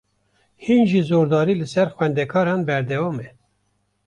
Hîn 0.65 0.83
jî 0.91 1.01
zordarî, 1.09 1.53
li 1.59 1.67
ser 1.73 1.87
xwendekaran 1.95 2.61
berdewame 2.67 3.27